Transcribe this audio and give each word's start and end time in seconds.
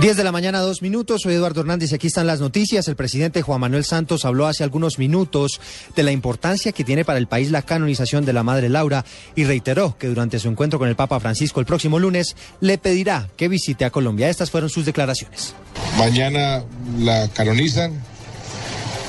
10 0.00 0.16
de 0.16 0.22
la 0.22 0.30
mañana, 0.30 0.60
dos 0.60 0.80
minutos. 0.80 1.22
Soy 1.22 1.34
Eduardo 1.34 1.62
Hernández 1.62 1.90
y 1.90 1.96
aquí 1.96 2.06
están 2.06 2.28
las 2.28 2.38
noticias. 2.38 2.86
El 2.86 2.94
presidente 2.94 3.42
Juan 3.42 3.60
Manuel 3.60 3.84
Santos 3.84 4.24
habló 4.24 4.46
hace 4.46 4.62
algunos 4.62 4.96
minutos 4.96 5.60
de 5.96 6.04
la 6.04 6.12
importancia 6.12 6.70
que 6.70 6.84
tiene 6.84 7.04
para 7.04 7.18
el 7.18 7.26
país 7.26 7.50
la 7.50 7.62
canonización 7.62 8.24
de 8.24 8.32
la 8.32 8.44
Madre 8.44 8.68
Laura 8.68 9.04
y 9.34 9.42
reiteró 9.42 9.98
que 9.98 10.06
durante 10.06 10.38
su 10.38 10.48
encuentro 10.48 10.78
con 10.78 10.88
el 10.88 10.94
Papa 10.94 11.18
Francisco 11.18 11.58
el 11.58 11.66
próximo 11.66 11.98
lunes 11.98 12.36
le 12.60 12.78
pedirá 12.78 13.28
que 13.36 13.48
visite 13.48 13.84
a 13.84 13.90
Colombia. 13.90 14.28
Estas 14.28 14.52
fueron 14.52 14.70
sus 14.70 14.86
declaraciones. 14.86 15.56
Mañana 15.98 16.62
la 17.00 17.26
canonizan. 17.34 18.00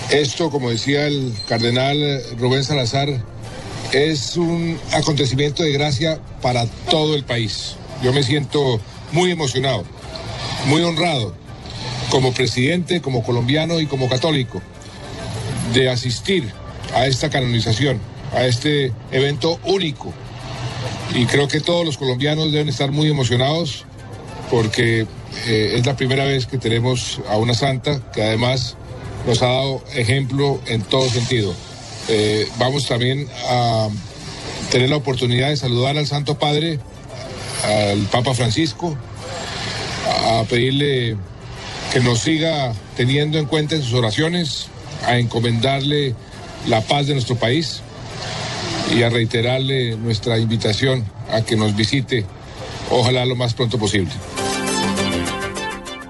Esto, 0.09 0.49
como 0.49 0.71
decía 0.71 1.05
el 1.05 1.31
cardenal 1.47 2.19
Rubén 2.39 2.63
Salazar, 2.63 3.09
es 3.93 4.37
un 4.37 4.79
acontecimiento 4.91 5.61
de 5.61 5.71
gracia 5.71 6.19
para 6.41 6.65
todo 6.89 7.13
el 7.13 7.23
país. 7.23 7.75
Yo 8.01 8.11
me 8.11 8.23
siento 8.23 8.81
muy 9.11 9.29
emocionado 9.29 9.83
muy 10.65 10.81
honrado 10.81 11.33
como 12.09 12.33
presidente, 12.33 13.01
como 13.01 13.23
colombiano 13.23 13.79
y 13.79 13.85
como 13.85 14.09
católico 14.09 14.61
de 15.73 15.89
asistir 15.89 16.51
a 16.93 17.05
esta 17.05 17.29
canonización, 17.29 17.99
a 18.33 18.45
este 18.45 18.91
evento 19.11 19.59
único. 19.63 20.13
Y 21.13 21.25
creo 21.25 21.47
que 21.47 21.59
todos 21.59 21.85
los 21.85 21.97
colombianos 21.97 22.51
deben 22.51 22.69
estar 22.69 22.91
muy 22.91 23.09
emocionados 23.09 23.85
porque 24.49 25.05
eh, 25.45 25.73
es 25.75 25.85
la 25.85 25.95
primera 25.95 26.25
vez 26.25 26.47
que 26.47 26.57
tenemos 26.57 27.19
a 27.29 27.37
una 27.37 27.53
santa 27.53 28.01
que 28.11 28.23
además 28.23 28.75
nos 29.27 29.41
ha 29.41 29.47
dado 29.47 29.83
ejemplo 29.93 30.59
en 30.67 30.81
todo 30.81 31.07
sentido. 31.09 31.53
Eh, 32.07 32.47
vamos 32.57 32.87
también 32.87 33.27
a 33.47 33.89
tener 34.71 34.89
la 34.89 34.95
oportunidad 34.95 35.49
de 35.49 35.57
saludar 35.57 35.97
al 35.97 36.07
Santo 36.07 36.39
Padre, 36.39 36.79
al 37.63 37.99
Papa 38.07 38.33
Francisco, 38.33 38.97
a 40.29 40.43
pedirle 40.43 41.17
que 41.91 41.99
nos 42.01 42.19
siga 42.19 42.73
teniendo 42.95 43.39
en 43.39 43.45
cuenta 43.45 43.75
en 43.75 43.81
sus 43.81 43.93
oraciones, 43.93 44.67
a 45.05 45.17
encomendarle 45.17 46.13
la 46.67 46.81
paz 46.81 47.07
de 47.07 47.13
nuestro 47.13 47.35
país 47.35 47.81
y 48.95 49.01
a 49.01 49.09
reiterarle 49.09 49.95
nuestra 49.97 50.37
invitación 50.37 51.03
a 51.31 51.41
que 51.41 51.55
nos 51.55 51.75
visite, 51.75 52.25
ojalá 52.91 53.25
lo 53.25 53.35
más 53.35 53.53
pronto 53.53 53.79
posible. 53.79 54.11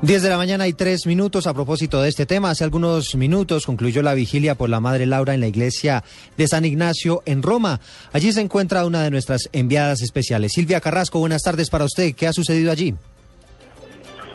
10 0.02 0.24
de 0.24 0.30
la 0.30 0.38
mañana 0.38 0.66
y 0.68 0.74
tres 0.74 1.06
minutos 1.06 1.46
a 1.46 1.54
propósito 1.54 2.02
de 2.02 2.08
este 2.08 2.26
tema. 2.26 2.52
Hace 2.52 2.64
algunos 2.64 3.16
minutos 3.16 3.66
concluyó 3.66 4.02
la 4.02 4.14
vigilia 4.14 4.56
por 4.56 4.70
la 4.70 4.80
Madre 4.80 5.06
Laura 5.06 5.34
en 5.34 5.42
la 5.42 5.48
iglesia 5.48 6.06
de 6.38 6.48
San 6.48 6.64
Ignacio 6.64 7.22
en 7.26 7.44
Roma. 7.44 7.82
Allí 8.14 8.32
se 8.32 8.40
encuentra 8.40 8.86
una 8.86 9.04
de 9.04 9.12
nuestras 9.12 9.50
enviadas 9.52 10.02
especiales. 10.02 10.54
Silvia 10.54 10.80
Carrasco, 10.80 11.20
buenas 11.20 11.44
tardes 11.44 11.70
para 11.70 11.84
usted. 11.84 12.16
¿Qué 12.16 12.28
ha 12.28 12.34
sucedido 12.34 12.72
allí? 12.72 12.96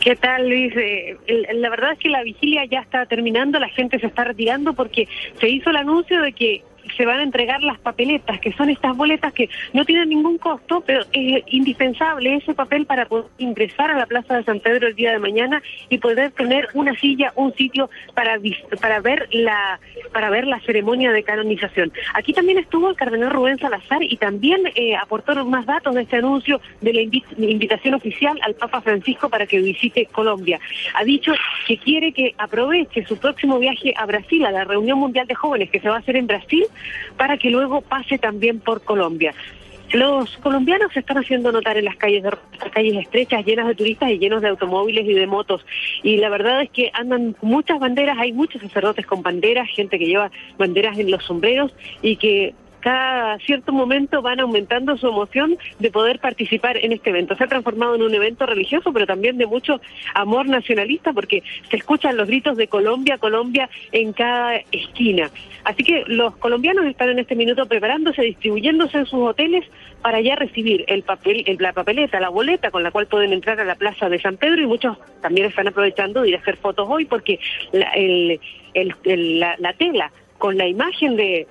¿Qué 0.05 0.17
tal, 0.17 0.51
Luis? 0.51 0.71
Eh, 0.77 1.17
la 1.55 1.71
verdad 1.71 1.93
es 1.93 1.99
que 1.99 2.11
la 2.11 2.23
vigilia 2.23 2.67
ya 2.67 2.81
está 2.81 3.07
terminando, 3.07 3.59
la 3.59 3.71
gente 3.71 3.99
se 3.99 4.07
está 4.07 4.25
retirando 4.25 4.75
porque 4.75 5.09
se 5.41 5.49
hizo 5.49 5.71
el 5.71 5.77
anuncio 5.77 6.21
de 6.21 6.35
que 6.35 6.63
se 6.97 7.07
van 7.07 7.21
a 7.21 7.23
entregar 7.23 7.63
las 7.63 7.79
papeletas, 7.79 8.41
que 8.41 8.53
son 8.53 8.71
estas 8.71 8.97
boletas 8.97 9.33
que 9.33 9.49
no 9.73 9.85
tienen 9.85 10.09
ningún 10.09 10.39
costo, 10.39 10.83
pero 10.87 11.03
es 11.13 11.43
indispensable 11.49 12.37
ese 12.37 12.55
papel 12.55 12.87
para 12.87 13.07
poder 13.07 13.27
ingresar 13.39 13.91
a 13.91 13.99
la 13.99 14.07
Plaza 14.07 14.37
de 14.37 14.45
San 14.45 14.61
Pedro 14.61 14.89
el 14.89 14.95
día 14.95 15.13
de 15.13 15.19
mañana 15.19 15.63
y 15.89 15.99
poder 15.99 16.33
tener 16.33 16.69
una 16.75 16.95
silla, 16.97 17.33
un 17.37 17.55
sitio 17.55 17.91
para 18.15 18.39
para 18.81 19.01
ver 19.01 19.29
la 19.33 19.81
para 20.13 20.31
ver 20.31 20.47
la 20.47 20.61
ceremonia 20.61 21.13
de 21.13 21.23
canonización. 21.23 21.93
Aquí 22.15 22.33
también 22.33 22.59
estuvo 22.59 22.91
el 22.91 22.97
cardenal 22.97 23.31
Rubén 23.31 23.59
Salazar 23.59 24.03
y 24.03 24.17
también 24.17 24.61
eh, 24.75 24.95
aportó 24.97 25.35
más 25.45 25.67
datos 25.67 25.95
de 25.95 26.03
este 26.03 26.17
anuncio 26.17 26.61
de 26.81 26.93
la 26.93 27.01
invitación 27.01 27.95
oficial 27.95 28.39
al 28.43 28.55
Papa 28.55 28.81
Francisco 28.81 29.29
para 29.29 29.47
que 29.47 29.61
visite 29.61 30.07
Colombia. 30.07 30.61
Ha 30.95 31.05
dicho 31.05 31.33
que 31.67 31.79
quiere 31.79 32.13
que 32.13 32.35
aproveche 32.39 33.05
su 33.07 33.17
próximo 33.17 33.59
viaje 33.59 33.95
a 33.97 34.07
Brasil, 34.07 34.45
a 34.45 34.53
la 34.53 34.65
reunión 34.65 34.99
mundial 34.99 35.27
de 35.27 35.35
jóvenes 35.35 35.71
que 35.71 35.81
se 35.81 35.89
va 35.89 35.97
a 35.97 35.99
hacer 35.99 36.17
en 36.17 36.27
Brasil, 36.27 36.65
para 37.17 37.37
que 37.37 37.51
luego 37.51 37.81
pase 37.81 38.19
también 38.19 38.61
por 38.61 38.83
Colombia. 38.83 39.35
Los 39.93 40.37
colombianos 40.39 40.93
se 40.93 41.01
están 41.01 41.19
haciendo 41.19 41.53
notar 41.53 41.77
en 41.77 41.85
las 41.85 41.97
calles, 41.97 42.23
de, 42.23 42.31
calles 42.73 42.97
estrechas, 42.97 43.45
llenas 43.45 43.69
de 43.69 43.75
turistas 43.75 44.11
y 44.11 44.19
llenos 44.19 44.43
de 44.43 44.49
automóviles 44.49 45.07
y 45.07 45.13
de 45.13 45.27
motos. 45.27 45.65
Y 46.03 46.17
la 46.17 46.31
verdad 46.31 46.63
es 46.63 46.71
que 46.71 46.91
andan 46.95 47.37
muchas 47.43 47.79
banderas, 47.79 48.19
hay 48.19 48.33
muchos 48.33 48.63
sacerdotes 48.63 49.07
con 49.07 49.23
banderas, 49.23 49.69
gente 49.69 49.99
que 49.99 50.07
lleva 50.07 50.31
banderas 50.59 50.99
en 50.99 51.11
los 51.11 51.23
sombreros 51.25 51.73
y 52.03 52.17
que 52.17 52.55
cada 52.85 53.39
cierto 53.39 53.73
momento 53.73 54.21
van 54.21 54.41
aumentando 54.41 54.99
su 54.99 55.09
emoción 55.09 55.57
de 55.79 55.91
poder 55.91 56.19
participar 56.19 56.77
en 56.77 56.93
este 56.93 57.09
evento. 57.09 57.35
Se 57.35 57.45
ha 57.45 57.47
transformado 57.47 57.95
en 57.95 58.03
un 58.03 58.13
evento 58.13 58.45
religioso, 58.45 58.93
pero 58.93 59.07
también 59.07 59.39
de 59.39 59.47
mucho 59.47 59.81
amor 60.13 60.47
nacionalista, 60.47 61.15
porque 61.15 61.43
se 61.71 61.79
escuchan 61.79 62.19
los 62.19 62.29
gritos 62.29 62.59
de 62.59 62.69
Colombia, 62.69 63.17
Colombia 63.17 63.71
en 63.91 64.13
cada 64.13 64.57
esquina. 64.71 65.31
Así 65.65 65.83
que 65.83 66.05
los 66.09 66.37
colombianos 66.37 66.85
están 66.85 67.09
en 67.09 67.21
este 67.21 67.35
minuto 67.35 67.65
preparándose, 67.65 68.21
distribuyéndose 68.21 68.99
en 68.99 69.07
sus 69.07 69.31
hoteles 69.31 69.65
para 70.03 70.21
ya 70.21 70.37
recibir 70.37 70.85
el 70.89 71.05
papel, 71.05 71.43
la 71.59 71.73
papeleta, 71.73 72.21
la 72.21 72.29
boleta 72.29 72.71
con 72.71 72.83
la 72.83 72.91
cual 72.91 73.07
pueden 73.07 73.33
entrar 73.33 73.59
a 73.61 73.65
la 73.65 73.77
plaza 73.77 74.11
de 74.11 74.21
San 74.21 74.37
Pedro 74.37 74.61
y 74.61 74.67
muchos 74.67 74.99
también 75.23 75.47
están 75.47 75.69
aprovechando 75.69 76.21
de 76.21 76.29
ir 76.29 76.37
a 76.37 76.41
hacer 76.41 76.59
fotos 76.59 76.87
hoy 76.91 77.07
porque 77.07 77.41
la, 77.73 77.91
la 79.59 79.73
tela 79.73 80.13
con 80.45 80.59
la 80.59 80.69
imagen 80.69 81.17
de, 81.17 81.47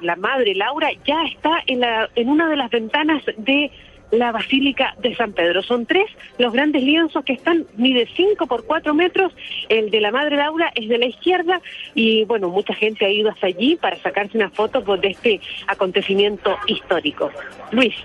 la 0.00 0.16
madre 0.16 0.54
Laura 0.54 0.88
ya 1.06 1.22
está 1.24 1.62
en, 1.66 1.84
una 2.26 2.48
de 2.48 2.56
las 2.56 2.70
ventanas 2.70 3.22
de 3.36 3.70
la 4.10 4.32
Basílica 4.32 4.94
de 5.02 5.14
San 5.14 5.34
Pedro. 5.34 5.62
Son 5.62 5.84
tres 5.84 6.06
los 6.38 6.50
grandes 6.54 6.82
lienzos 6.82 7.22
que 7.26 7.34
están, 7.34 7.66
mide 7.76 8.08
5 8.16 8.46
por 8.46 8.64
4 8.64 8.94
metros. 8.94 9.34
El 9.68 9.90
de 9.90 10.00
la 10.00 10.12
Madre 10.12 10.36
Laura 10.36 10.72
es 10.74 10.88
de 10.88 10.96
la 10.96 11.04
izquierda 11.04 11.60
y, 11.94 12.24
bueno, 12.24 12.48
mucha 12.48 12.72
gente 12.72 13.04
ha 13.04 13.10
ido 13.10 13.28
hasta 13.28 13.48
allí 13.48 13.76
para 13.76 14.00
sacarse 14.00 14.38
una 14.38 14.48
foto 14.48 14.82
pues, 14.82 14.98
de 15.02 15.08
este 15.08 15.40
acontecimiento 15.66 16.56
histórico. 16.68 17.30
Luis. 17.70 17.96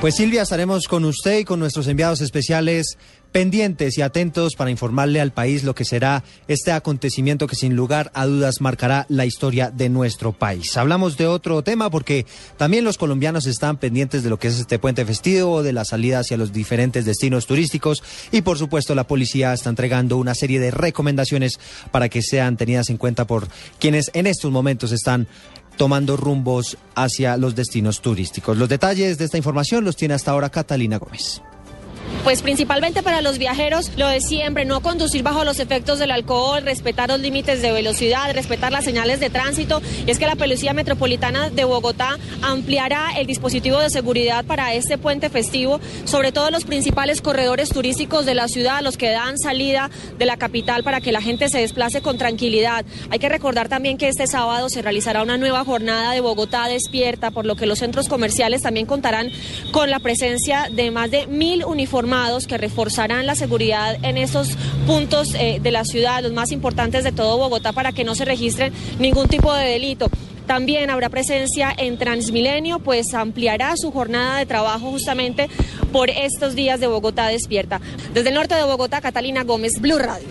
Pues 0.00 0.16
Silvia, 0.16 0.42
estaremos 0.42 0.88
con 0.88 1.04
usted 1.04 1.38
y 1.38 1.44
con 1.44 1.58
nuestros 1.58 1.88
enviados 1.88 2.20
especiales 2.20 2.98
pendientes 3.36 3.98
y 3.98 4.00
atentos 4.00 4.54
para 4.56 4.70
informarle 4.70 5.20
al 5.20 5.30
país 5.30 5.62
lo 5.62 5.74
que 5.74 5.84
será 5.84 6.24
este 6.48 6.72
acontecimiento 6.72 7.46
que 7.46 7.54
sin 7.54 7.76
lugar 7.76 8.10
a 8.14 8.24
dudas 8.24 8.62
marcará 8.62 9.04
la 9.10 9.26
historia 9.26 9.70
de 9.70 9.90
nuestro 9.90 10.32
país. 10.32 10.74
Hablamos 10.78 11.18
de 11.18 11.26
otro 11.26 11.60
tema 11.60 11.90
porque 11.90 12.24
también 12.56 12.82
los 12.82 12.96
colombianos 12.96 13.44
están 13.44 13.76
pendientes 13.76 14.22
de 14.22 14.30
lo 14.30 14.38
que 14.38 14.48
es 14.48 14.58
este 14.58 14.78
puente 14.78 15.04
festivo, 15.04 15.62
de 15.62 15.74
la 15.74 15.84
salida 15.84 16.20
hacia 16.20 16.38
los 16.38 16.50
diferentes 16.50 17.04
destinos 17.04 17.46
turísticos 17.46 18.02
y 18.32 18.40
por 18.40 18.56
supuesto 18.56 18.94
la 18.94 19.06
policía 19.06 19.52
está 19.52 19.68
entregando 19.68 20.16
una 20.16 20.34
serie 20.34 20.58
de 20.58 20.70
recomendaciones 20.70 21.60
para 21.90 22.08
que 22.08 22.22
sean 22.22 22.56
tenidas 22.56 22.88
en 22.88 22.96
cuenta 22.96 23.26
por 23.26 23.48
quienes 23.78 24.10
en 24.14 24.28
estos 24.28 24.50
momentos 24.50 24.92
están 24.92 25.28
tomando 25.76 26.16
rumbos 26.16 26.78
hacia 26.94 27.36
los 27.36 27.54
destinos 27.54 28.00
turísticos. 28.00 28.56
Los 28.56 28.70
detalles 28.70 29.18
de 29.18 29.26
esta 29.26 29.36
información 29.36 29.84
los 29.84 29.94
tiene 29.94 30.14
hasta 30.14 30.30
ahora 30.30 30.48
Catalina 30.48 30.96
Gómez. 30.96 31.42
Pues 32.26 32.42
principalmente 32.42 33.04
para 33.04 33.20
los 33.20 33.38
viajeros, 33.38 33.92
lo 33.96 34.08
de 34.08 34.20
siempre, 34.20 34.64
no 34.64 34.80
conducir 34.80 35.22
bajo 35.22 35.44
los 35.44 35.60
efectos 35.60 36.00
del 36.00 36.10
alcohol, 36.10 36.60
respetar 36.64 37.08
los 37.08 37.20
límites 37.20 37.62
de 37.62 37.70
velocidad, 37.70 38.34
respetar 38.34 38.72
las 38.72 38.84
señales 38.84 39.20
de 39.20 39.30
tránsito. 39.30 39.80
Y 40.08 40.10
es 40.10 40.18
que 40.18 40.26
la 40.26 40.34
Policía 40.34 40.72
Metropolitana 40.72 41.50
de 41.50 41.62
Bogotá 41.62 42.18
ampliará 42.42 43.10
el 43.16 43.28
dispositivo 43.28 43.78
de 43.78 43.90
seguridad 43.90 44.44
para 44.44 44.74
este 44.74 44.98
puente 44.98 45.30
festivo, 45.30 45.78
sobre 46.04 46.32
todo 46.32 46.50
los 46.50 46.64
principales 46.64 47.20
corredores 47.22 47.68
turísticos 47.68 48.26
de 48.26 48.34
la 48.34 48.48
ciudad, 48.48 48.82
los 48.82 48.96
que 48.96 49.10
dan 49.10 49.38
salida 49.38 49.88
de 50.18 50.26
la 50.26 50.36
capital 50.36 50.82
para 50.82 51.00
que 51.00 51.12
la 51.12 51.20
gente 51.20 51.48
se 51.48 51.60
desplace 51.60 52.00
con 52.02 52.18
tranquilidad. 52.18 52.84
Hay 53.10 53.20
que 53.20 53.28
recordar 53.28 53.68
también 53.68 53.98
que 53.98 54.08
este 54.08 54.26
sábado 54.26 54.68
se 54.68 54.82
realizará 54.82 55.22
una 55.22 55.38
nueva 55.38 55.64
jornada 55.64 56.10
de 56.10 56.20
Bogotá 56.20 56.66
despierta, 56.66 57.30
por 57.30 57.46
lo 57.46 57.54
que 57.54 57.66
los 57.66 57.78
centros 57.78 58.08
comerciales 58.08 58.62
también 58.62 58.86
contarán 58.86 59.30
con 59.70 59.90
la 59.90 60.00
presencia 60.00 60.68
de 60.72 60.90
más 60.90 61.12
de 61.12 61.28
mil 61.28 61.64
uniformados 61.64 62.15
que 62.48 62.56
reforzarán 62.56 63.26
la 63.26 63.34
seguridad 63.34 63.98
en 64.02 64.16
esos 64.16 64.48
puntos 64.86 65.34
eh, 65.34 65.58
de 65.62 65.70
la 65.70 65.84
ciudad, 65.84 66.22
los 66.22 66.32
más 66.32 66.50
importantes 66.50 67.04
de 67.04 67.12
todo 67.12 67.36
Bogotá, 67.36 67.72
para 67.72 67.92
que 67.92 68.04
no 68.04 68.14
se 68.14 68.24
registren 68.24 68.72
ningún 68.98 69.28
tipo 69.28 69.52
de 69.52 69.66
delito. 69.66 70.08
También 70.46 70.88
habrá 70.90 71.10
presencia 71.10 71.74
en 71.76 71.98
Transmilenio, 71.98 72.78
pues 72.78 73.12
ampliará 73.12 73.74
su 73.76 73.90
jornada 73.90 74.38
de 74.38 74.46
trabajo 74.46 74.90
justamente 74.90 75.48
por 75.92 76.08
estos 76.08 76.54
días 76.54 76.80
de 76.80 76.86
Bogotá 76.86 77.28
despierta. 77.28 77.80
Desde 78.14 78.30
el 78.30 78.34
norte 78.34 78.54
de 78.54 78.64
Bogotá, 78.64 79.00
Catalina 79.00 79.44
Gómez, 79.44 79.72
Blue 79.80 79.98
Radio. 79.98 80.26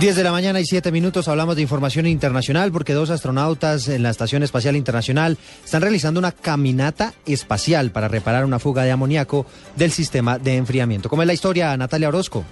10 0.00 0.14
de 0.14 0.22
la 0.22 0.30
mañana 0.30 0.60
y 0.60 0.64
7 0.64 0.92
minutos 0.92 1.26
hablamos 1.26 1.56
de 1.56 1.62
información 1.62 2.06
internacional 2.06 2.70
porque 2.70 2.92
dos 2.92 3.10
astronautas 3.10 3.88
en 3.88 4.04
la 4.04 4.10
Estación 4.10 4.44
Espacial 4.44 4.76
Internacional 4.76 5.36
están 5.64 5.82
realizando 5.82 6.20
una 6.20 6.30
caminata 6.30 7.14
espacial 7.26 7.90
para 7.90 8.06
reparar 8.06 8.44
una 8.44 8.60
fuga 8.60 8.84
de 8.84 8.92
amoníaco 8.92 9.44
del 9.74 9.90
sistema 9.90 10.38
de 10.38 10.54
enfriamiento. 10.54 11.08
¿Cómo 11.08 11.22
es 11.22 11.26
la 11.26 11.34
historia, 11.34 11.76
Natalia 11.76 12.10
Orozco? 12.10 12.44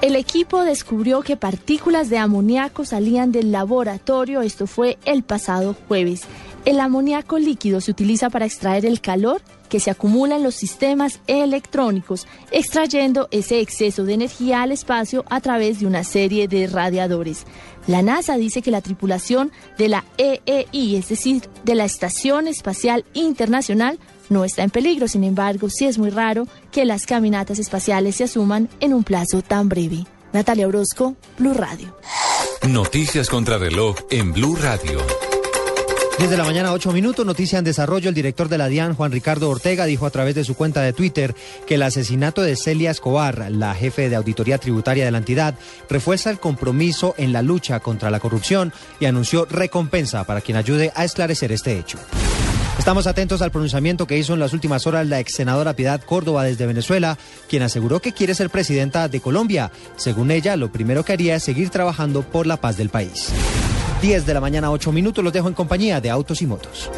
El 0.00 0.16
equipo 0.16 0.64
descubrió 0.64 1.20
que 1.20 1.36
partículas 1.36 2.08
de 2.08 2.16
amoníaco 2.16 2.86
salían 2.86 3.32
del 3.32 3.52
laboratorio, 3.52 4.40
esto 4.40 4.66
fue 4.66 4.96
el 5.04 5.24
pasado 5.24 5.76
jueves. 5.88 6.22
El 6.64 6.80
amoníaco 6.80 7.38
líquido 7.38 7.82
se 7.82 7.90
utiliza 7.90 8.30
para 8.30 8.46
extraer 8.46 8.86
el 8.86 9.02
calor 9.02 9.42
que 9.72 9.80
se 9.80 9.90
acumula 9.90 10.36
en 10.36 10.42
los 10.42 10.54
sistemas 10.54 11.20
electrónicos, 11.26 12.26
extrayendo 12.50 13.28
ese 13.30 13.60
exceso 13.60 14.04
de 14.04 14.12
energía 14.12 14.60
al 14.60 14.70
espacio 14.70 15.24
a 15.30 15.40
través 15.40 15.80
de 15.80 15.86
una 15.86 16.04
serie 16.04 16.46
de 16.46 16.66
radiadores. 16.66 17.46
La 17.86 18.02
NASA 18.02 18.36
dice 18.36 18.60
que 18.60 18.70
la 18.70 18.82
tripulación 18.82 19.50
de 19.78 19.88
la 19.88 20.04
EEI, 20.18 20.96
es 20.96 21.08
decir, 21.08 21.48
de 21.64 21.74
la 21.74 21.86
Estación 21.86 22.48
Espacial 22.48 23.06
Internacional, 23.14 23.98
no 24.28 24.44
está 24.44 24.62
en 24.62 24.68
peligro. 24.68 25.08
Sin 25.08 25.24
embargo, 25.24 25.70
sí 25.70 25.86
es 25.86 25.96
muy 25.96 26.10
raro 26.10 26.46
que 26.70 26.84
las 26.84 27.06
caminatas 27.06 27.58
espaciales 27.58 28.16
se 28.16 28.24
asuman 28.24 28.68
en 28.80 28.92
un 28.92 29.04
plazo 29.04 29.40
tan 29.40 29.70
breve. 29.70 30.04
Natalia 30.34 30.68
Orozco, 30.68 31.16
Blue 31.38 31.54
Radio. 31.54 31.96
Noticias 32.68 33.30
contra 33.30 33.56
reloj 33.56 33.96
en 34.10 34.34
Blue 34.34 34.54
Radio. 34.54 34.98
10 36.18 36.30
de 36.30 36.36
la 36.36 36.44
mañana, 36.44 36.72
8 36.72 36.92
minutos, 36.92 37.24
noticia 37.26 37.58
en 37.58 37.64
desarrollo. 37.64 38.08
El 38.08 38.14
director 38.14 38.48
de 38.48 38.58
la 38.58 38.68
DIAN, 38.68 38.94
Juan 38.94 39.12
Ricardo 39.12 39.48
Ortega, 39.48 39.86
dijo 39.86 40.06
a 40.06 40.10
través 40.10 40.34
de 40.34 40.44
su 40.44 40.54
cuenta 40.54 40.82
de 40.82 40.92
Twitter 40.92 41.34
que 41.66 41.76
el 41.76 41.82
asesinato 41.82 42.42
de 42.42 42.54
Celia 42.54 42.90
Escobar, 42.90 43.50
la 43.50 43.74
jefe 43.74 44.08
de 44.08 44.16
auditoría 44.16 44.58
tributaria 44.58 45.04
de 45.04 45.10
la 45.10 45.18
entidad, 45.18 45.54
refuerza 45.88 46.30
el 46.30 46.38
compromiso 46.38 47.14
en 47.16 47.32
la 47.32 47.42
lucha 47.42 47.80
contra 47.80 48.10
la 48.10 48.20
corrupción 48.20 48.72
y 49.00 49.06
anunció 49.06 49.46
recompensa 49.46 50.24
para 50.24 50.42
quien 50.42 50.58
ayude 50.58 50.92
a 50.94 51.04
esclarecer 51.04 51.50
este 51.50 51.78
hecho. 51.78 51.98
Estamos 52.78 53.06
atentos 53.06 53.42
al 53.42 53.50
pronunciamiento 53.50 54.06
que 54.06 54.18
hizo 54.18 54.34
en 54.34 54.40
las 54.40 54.52
últimas 54.52 54.86
horas 54.86 55.06
la 55.06 55.18
ex 55.18 55.34
senadora 55.34 55.74
Piedad 55.74 56.00
Córdoba 56.02 56.44
desde 56.44 56.66
Venezuela, 56.66 57.16
quien 57.48 57.62
aseguró 57.62 58.00
que 58.00 58.12
quiere 58.12 58.34
ser 58.34 58.50
presidenta 58.50 59.08
de 59.08 59.20
Colombia. 59.20 59.70
Según 59.96 60.30
ella, 60.30 60.56
lo 60.56 60.70
primero 60.70 61.04
que 61.04 61.12
haría 61.12 61.36
es 61.36 61.42
seguir 61.42 61.70
trabajando 61.70 62.22
por 62.22 62.46
la 62.46 62.58
paz 62.58 62.76
del 62.76 62.90
país. 62.90 63.32
10 64.02 64.26
de 64.26 64.34
la 64.34 64.40
mañana, 64.40 64.72
8 64.72 64.90
minutos, 64.90 65.22
los 65.22 65.32
dejo 65.32 65.46
en 65.46 65.54
compañía 65.54 66.00
de 66.00 66.10
Autos 66.10 66.42
y 66.42 66.46
Motos. 66.46 66.90